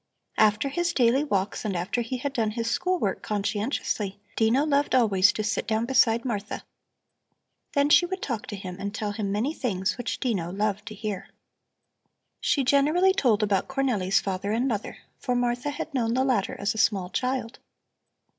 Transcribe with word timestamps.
After 0.39 0.69
his 0.69 0.93
daily 0.93 1.23
walks 1.23 1.63
and 1.63 1.75
after 1.77 2.01
he 2.01 2.17
had 2.17 2.33
done 2.33 2.49
his 2.49 2.67
school 2.71 2.97
work 2.97 3.21
conscientiously, 3.21 4.19
Dino 4.35 4.65
loved 4.65 4.95
always 4.95 5.31
to 5.33 5.43
sit 5.43 5.67
down 5.67 5.85
beside 5.85 6.25
Martha. 6.25 6.65
Then 7.73 7.89
she 7.91 8.07
would 8.07 8.23
talk 8.23 8.47
to 8.47 8.55
him 8.55 8.77
and 8.79 8.95
tell 8.95 9.11
him 9.11 9.31
many 9.31 9.53
things 9.53 9.99
which 9.99 10.19
Dino 10.19 10.51
loved 10.51 10.87
to 10.87 10.95
hear. 10.95 11.29
She 12.39 12.63
generally 12.63 13.13
told 13.13 13.43
about 13.43 13.67
Cornelli's 13.67 14.19
father 14.19 14.51
and 14.51 14.67
mother, 14.67 14.97
for 15.19 15.35
Martha 15.35 15.69
had 15.69 15.93
known 15.93 16.15
the 16.15 16.23
latter 16.25 16.59
as 16.59 16.73
a 16.73 16.79
small 16.79 17.11
child. 17.11 17.59